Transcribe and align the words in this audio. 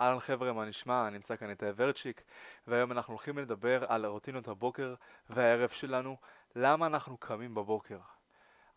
אהלן 0.00 0.20
חבר'ה, 0.20 0.52
מה 0.52 0.64
נשמע? 0.64 1.08
אני 1.08 1.16
נמצא 1.16 1.36
כאן 1.36 1.50
איתי 1.50 1.66
ורצ'יק, 1.76 2.22
והיום 2.66 2.92
אנחנו 2.92 3.12
הולכים 3.12 3.38
לדבר 3.38 3.84
על 3.88 4.06
רוטינות 4.06 4.48
הבוקר 4.48 4.94
והערב 5.30 5.68
שלנו, 5.68 6.16
למה 6.56 6.86
אנחנו 6.86 7.16
קמים 7.16 7.54
בבוקר. 7.54 7.98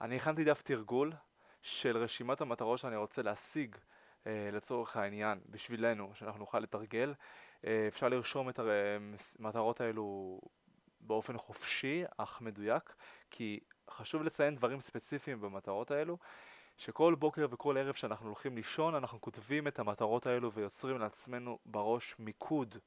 אני 0.02 0.16
הכנתי 0.16 0.44
דף 0.44 0.62
תרגול 0.62 1.14
של 1.62 1.98
רשימת 1.98 2.42
המטרות 2.42 2.80
שאני 2.80 2.96
רוצה 2.96 3.22
להשיג 3.22 3.76
אה, 4.28 4.50
לצורך 4.54 4.98
העניין, 4.98 5.40
בשבילנו, 5.50 6.12
שאנחנו 6.14 6.40
נוכל 6.40 6.60
לתרגל. 6.60 7.14
אה, 7.66 7.86
אפשר 7.88 8.10
לרשום 8.10 8.50
את 8.50 8.60
המטרות 9.40 9.82
האלו 9.82 10.40
באופן 11.02 11.38
חופשי, 11.38 12.04
אך 12.18 12.42
מדויק, 12.42 12.96
כי 13.32 13.60
חשוב 13.90 14.24
לציין 14.24 14.56
דברים 14.56 14.80
ספציפיים 14.80 15.42
במטרות 15.42 15.92
האלו. 15.92 16.18
שכל 16.78 17.16
בוקר 17.16 17.48
וכל 17.50 17.78
ערב 17.78 17.94
שאנחנו 17.94 18.28
הולכים 18.28 18.56
לישון 18.56 18.96
אנחנו 18.96 19.22
כותבים 19.22 19.68
את 19.68 19.80
המטרות 19.80 20.26
האלו 20.26 20.52
ויוצרים 20.52 21.00
לעצמנו 21.00 21.60
בראש 21.66 22.16
מיקוד. 22.20 22.78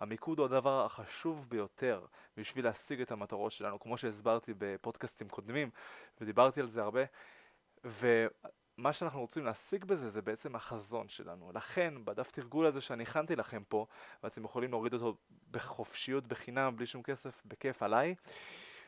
המיקוד 0.00 0.38
הוא 0.38 0.46
הדבר 0.46 0.84
החשוב 0.84 1.46
ביותר 1.48 2.04
בשביל 2.36 2.64
להשיג 2.64 3.00
את 3.00 3.12
המטרות 3.12 3.52
שלנו, 3.52 3.80
כמו 3.80 3.96
שהסברתי 3.96 4.52
בפודקאסטים 4.58 5.28
קודמים 5.28 5.70
ודיברתי 6.20 6.60
על 6.60 6.66
זה 6.66 6.82
הרבה. 6.82 7.02
ומה 7.84 8.92
שאנחנו 8.92 9.20
רוצים 9.20 9.44
להשיג 9.44 9.84
בזה 9.84 10.10
זה 10.10 10.22
בעצם 10.22 10.56
החזון 10.56 11.08
שלנו. 11.08 11.52
לכן 11.54 12.04
בדף 12.04 12.30
תרגול 12.30 12.66
הזה 12.66 12.80
שאני 12.80 13.02
הכנתי 13.02 13.36
לכם 13.36 13.62
פה, 13.68 13.86
ואתם 14.22 14.44
יכולים 14.44 14.70
להוריד 14.70 14.92
אותו 14.94 15.16
בחופשיות, 15.50 16.26
בחינם, 16.26 16.76
בלי 16.76 16.86
שום 16.86 17.02
כסף, 17.02 17.42
בכיף 17.44 17.82
עליי, 17.82 18.14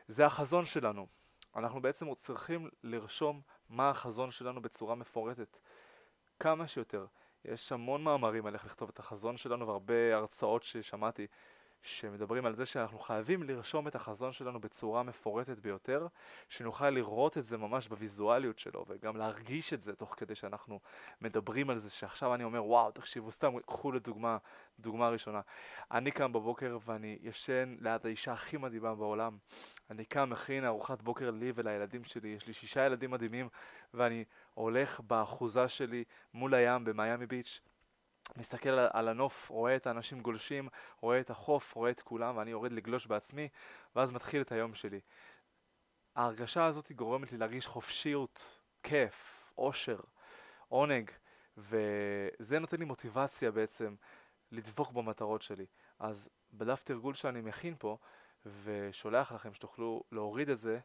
זה 0.08 0.26
החזון 0.26 0.64
שלנו. 0.64 1.06
אנחנו 1.56 1.82
בעצם 1.82 2.14
צריכים 2.14 2.70
לרשום 2.82 3.40
מה 3.68 3.90
החזון 3.90 4.30
שלנו 4.30 4.62
בצורה 4.62 4.94
מפורטת. 4.94 5.58
כמה 6.40 6.68
שיותר. 6.68 7.06
יש 7.44 7.72
המון 7.72 8.04
מאמרים 8.04 8.46
על 8.46 8.54
איך 8.54 8.64
לכתוב 8.64 8.88
את 8.88 8.98
החזון 8.98 9.36
שלנו 9.36 9.66
והרבה 9.66 10.14
הרצאות 10.16 10.62
ששמעתי 10.62 11.26
שמדברים 11.82 12.46
על 12.46 12.54
זה 12.54 12.66
שאנחנו 12.66 12.98
חייבים 12.98 13.42
לרשום 13.42 13.88
את 13.88 13.94
החזון 13.94 14.32
שלנו 14.32 14.60
בצורה 14.60 15.02
מפורטת 15.02 15.58
ביותר, 15.58 16.06
שנוכל 16.48 16.90
לראות 16.90 17.38
את 17.38 17.44
זה 17.44 17.56
ממש 17.56 17.88
בוויזואליות 17.88 18.58
שלו 18.58 18.84
וגם 18.88 19.16
להרגיש 19.16 19.72
את 19.72 19.82
זה 19.82 19.96
תוך 19.96 20.14
כדי 20.16 20.34
שאנחנו 20.34 20.80
מדברים 21.20 21.70
על 21.70 21.78
זה, 21.78 21.90
שעכשיו 21.90 22.34
אני 22.34 22.44
אומר 22.44 22.64
וואו 22.64 22.90
תקשיבו 22.90 23.32
סתם 23.32 23.60
קחו 23.66 23.92
לדוגמה, 23.92 24.38
דוגמה 24.80 25.08
ראשונה, 25.08 25.40
אני 25.90 26.10
קם 26.10 26.32
בבוקר 26.32 26.78
ואני 26.84 27.18
ישן 27.22 27.76
ליד 27.80 28.06
האישה 28.06 28.32
הכי 28.32 28.56
מדהימה 28.56 28.94
בעולם, 28.94 29.36
אני 29.90 30.04
קם 30.04 30.30
מכין 30.30 30.64
ארוחת 30.64 31.02
בוקר 31.02 31.30
לי 31.30 31.52
ולילדים 31.54 32.04
שלי, 32.04 32.28
יש 32.28 32.46
לי 32.46 32.52
שישה 32.52 32.86
ילדים 32.86 33.10
מדהימים 33.10 33.48
ואני 33.94 34.24
הולך 34.54 35.00
באחוזה 35.00 35.68
שלי 35.68 36.04
מול 36.34 36.54
הים 36.54 36.84
במיאמי 36.84 37.26
ביץ' 37.26 37.60
מסתכל 38.36 38.68
על 38.68 39.08
הנוף, 39.08 39.48
רואה 39.48 39.76
את 39.76 39.86
האנשים 39.86 40.20
גולשים, 40.20 40.68
רואה 41.00 41.20
את 41.20 41.30
החוף, 41.30 41.74
רואה 41.74 41.90
את 41.90 42.00
כולם 42.00 42.36
ואני 42.36 42.50
יורד 42.50 42.72
לגלוש 42.72 43.06
בעצמי 43.06 43.48
ואז 43.96 44.12
מתחיל 44.12 44.40
את 44.42 44.52
היום 44.52 44.74
שלי. 44.74 45.00
ההרגשה 46.16 46.64
הזאת 46.64 46.92
גורמת 46.92 47.32
לי 47.32 47.38
להרגיש 47.38 47.66
חופשיות, 47.66 48.60
כיף, 48.82 49.50
אושר, 49.58 50.00
עונג 50.68 51.10
וזה 51.56 52.58
נותן 52.58 52.76
לי 52.78 52.84
מוטיבציה 52.84 53.50
בעצם 53.50 53.94
לדבוק 54.52 54.92
במטרות 54.92 55.42
שלי. 55.42 55.66
אז 55.98 56.28
בדף 56.52 56.84
תרגול 56.84 57.14
שאני 57.14 57.40
מכין 57.40 57.74
פה 57.78 57.98
ושולח 58.64 59.32
לכם 59.32 59.54
שתוכלו 59.54 60.02
להוריד 60.12 60.50
את 60.50 60.58
זה 60.58 60.78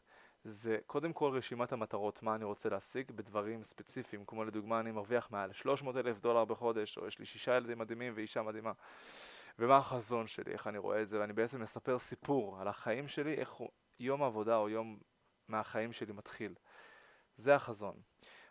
זה 0.44 0.78
קודם 0.86 1.14
כל 1.14 1.32
רשימת 1.38 1.72
המטרות, 1.72 2.24
מה 2.24 2.36
אני 2.36 2.44
רוצה 2.44 2.70
להשיג 2.70 3.12
בדברים 3.12 3.64
ספציפיים, 3.64 4.26
כמו 4.26 4.44
לדוגמה 4.44 4.80
אני 4.80 4.92
מרוויח 4.92 5.32
מעל 5.32 5.54
300 5.54 5.96
אלף 5.96 6.20
דולר 6.20 6.46
בחודש, 6.46 6.98
או 6.98 7.08
יש 7.08 7.20
לי 7.20 7.26
שישה 7.26 7.58
ילדים 7.58 7.80
מדהימים 7.80 8.14
ואישה 8.16 8.42
מדהימה. 8.42 8.72
ומה 9.60 9.78
החזון 9.78 10.28
שלי, 10.28 10.52
איך 10.52 10.68
אני 10.68 10.78
רואה 10.78 11.02
את 11.02 11.10
זה, 11.10 11.20
ואני 11.20 11.34
בעצם 11.34 11.62
מספר 11.62 12.00
סיפור 12.00 12.62
על 12.62 12.68
החיים 12.68 13.08
שלי, 13.08 13.34
איך 13.34 13.54
יום 14.00 14.24
העבודה 14.24 14.58
או 14.58 14.70
יום 14.70 15.00
מהחיים 15.48 15.94
שלי 15.94 16.14
מתחיל. 16.14 16.56
זה 17.38 17.56
החזון. 17.56 18.02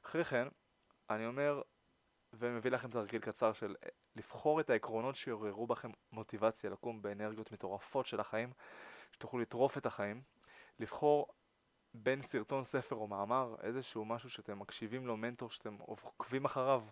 אחרי 0.04 0.24
כן, 0.24 0.48
אני 1.10 1.26
אומר, 1.26 1.62
ומביא 2.32 2.70
לכם 2.70 2.90
תרגיל 2.90 3.20
קצר 3.20 3.52
של 3.52 3.74
לבחור 4.16 4.60
את 4.60 4.70
העקרונות 4.70 5.16
שיעוררו 5.16 5.66
בכם 5.66 5.90
מוטיבציה 6.12 6.70
לקום 6.70 7.02
באנרגיות 7.02 7.52
מטורפות 7.52 8.06
של 8.06 8.20
החיים, 8.20 8.52
שתוכלו 9.12 9.40
לטרוף 9.40 9.78
את 9.78 9.86
החיים, 9.86 10.22
לבחור 10.78 11.26
בין 11.94 12.22
סרטון, 12.22 12.64
ספר 12.64 12.96
או 12.96 13.06
מאמר, 13.06 13.54
איזשהו 13.62 14.04
משהו 14.04 14.30
שאתם 14.30 14.58
מקשיבים 14.58 15.06
לו, 15.06 15.16
מנטור 15.16 15.50
שאתם 15.50 15.76
עוקבים 15.80 16.44
אחריו, 16.44 16.82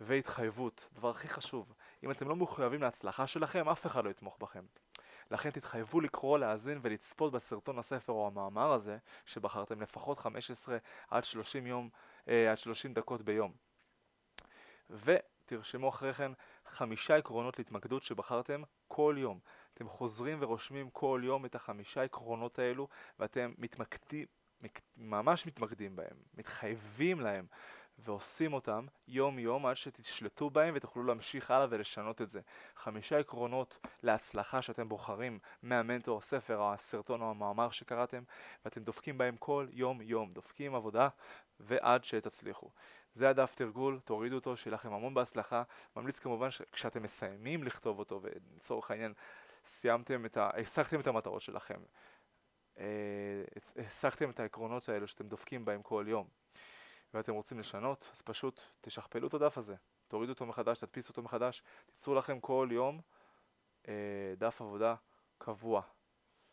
והתחייבות, 0.00 0.88
דבר 0.92 1.10
הכי 1.10 1.28
חשוב. 1.28 1.74
אם 2.04 2.10
אתם 2.10 2.28
לא 2.28 2.36
מחויבים 2.36 2.82
להצלחה 2.82 3.26
שלכם, 3.26 3.68
אף 3.68 3.86
אחד 3.86 4.04
לא 4.04 4.10
יתמוך 4.10 4.38
בכם. 4.40 4.64
לכן 5.30 5.50
תתחייבו 5.50 6.00
לקרוא, 6.00 6.38
להאזין 6.38 6.78
ולצפות 6.82 7.32
בסרטון 7.32 7.78
הספר 7.78 8.12
או 8.12 8.26
המאמר 8.26 8.72
הזה, 8.72 8.98
שבחרתם 9.26 9.82
לפחות 9.82 10.18
15 10.18 10.76
עד 11.10 11.24
30 11.24 11.66
יום, 11.66 11.88
אה, 12.28 12.50
עד 12.50 12.58
30 12.58 12.94
דקות 12.94 13.22
ביום. 13.22 13.52
ותרשמו 14.90 15.88
אחרי 15.88 16.14
כן 16.14 16.32
חמישה 16.66 17.16
עקרונות 17.16 17.58
להתמקדות 17.58 18.02
שבחרתם 18.02 18.62
כל 18.88 19.14
יום. 19.18 19.38
אתם 19.74 19.88
חוזרים 19.88 20.38
ורושמים 20.40 20.90
כל 20.90 21.20
יום 21.24 21.44
את 21.44 21.54
החמישה 21.54 22.02
עקרונות 22.02 22.58
האלו 22.58 22.88
ואתם 23.18 23.52
מתמקדים, 23.58 24.26
ממש 24.96 25.46
מתמקדים 25.46 25.96
בהם, 25.96 26.16
מתחייבים 26.34 27.20
להם 27.20 27.46
ועושים 27.98 28.52
אותם 28.52 28.86
יום 29.08 29.38
יום 29.38 29.66
עד 29.66 29.76
שתשלטו 29.76 30.50
בהם 30.50 30.74
ותוכלו 30.76 31.02
להמשיך 31.02 31.50
הלאה 31.50 31.66
ולשנות 31.70 32.22
את 32.22 32.30
זה. 32.30 32.40
חמישה 32.76 33.18
עקרונות 33.18 33.78
להצלחה 34.02 34.62
שאתם 34.62 34.88
בוחרים 34.88 35.38
מהמנטור, 35.62 36.18
הספר, 36.18 36.62
הסרטון 36.62 37.20
או 37.20 37.30
המאמר 37.30 37.70
שקראתם 37.70 38.22
ואתם 38.64 38.82
דופקים 38.82 39.18
בהם 39.18 39.36
כל 39.36 39.66
יום 39.70 40.02
יום, 40.02 40.32
דופקים 40.32 40.74
עבודה 40.74 41.08
ועד 41.60 42.04
שתצליחו. 42.04 42.70
זה 43.14 43.28
הדף 43.28 43.54
תרגול, 43.54 44.00
תורידו 44.04 44.34
אותו, 44.34 44.56
שיהיה 44.56 44.74
לכם 44.74 44.92
המון 44.92 45.14
בהצלחה. 45.14 45.62
ממליץ 45.96 46.18
כמובן 46.18 46.50
שכשאתם 46.50 47.02
מסיימים 47.02 47.64
לכתוב 47.64 47.98
אותו 47.98 48.20
ולצורך 48.22 48.90
העניין 48.90 49.12
סיימתם 49.64 50.26
את 50.26 50.36
ה... 50.36 50.50
השגתם 50.60 51.00
את 51.00 51.06
המטרות 51.06 51.42
שלכם. 51.42 51.80
אה, 52.78 52.84
השגתם 53.76 54.30
את 54.30 54.40
העקרונות 54.40 54.88
האלו 54.88 55.06
שאתם 55.06 55.28
דופקים 55.28 55.64
בהם 55.64 55.82
כל 55.82 56.04
יום 56.08 56.28
ואתם 57.14 57.32
רוצים 57.32 57.58
לשנות, 57.60 58.10
אז 58.14 58.22
פשוט 58.22 58.60
תשכפלו 58.80 59.28
את 59.28 59.34
הדף 59.34 59.58
הזה, 59.58 59.74
תורידו 60.08 60.32
אותו 60.32 60.46
מחדש, 60.46 60.78
תדפיסו 60.78 61.10
אותו 61.10 61.22
מחדש, 61.22 61.62
תיצרו 61.86 62.14
לכם 62.14 62.40
כל 62.40 62.68
יום 62.70 63.00
אה, 63.88 64.34
דף 64.38 64.60
עבודה 64.60 64.94
קבוע 65.38 65.82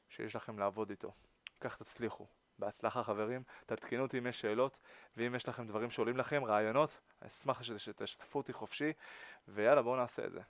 שיש 0.09 0.35
לכם 0.35 0.59
לעבוד 0.59 0.89
איתו. 0.89 1.11
כך 1.59 1.77
תצליחו. 1.77 2.27
בהצלחה 2.59 3.03
חברים, 3.03 3.43
תעדכנו 3.65 4.01
אותי 4.01 4.17
אם 4.17 4.27
יש 4.27 4.41
שאלות 4.41 4.77
ואם 5.17 5.35
יש 5.35 5.47
לכם 5.47 5.67
דברים 5.67 5.89
שעולים 5.89 6.17
לכם, 6.17 6.43
רעיונות, 6.43 6.99
אשמח 7.19 7.61
שתשתפו 7.63 8.39
אותי 8.39 8.53
חופשי 8.53 8.93
ויאללה 9.47 9.81
בואו 9.81 9.95
נעשה 9.95 10.25
את 10.25 10.31
זה. 10.31 10.41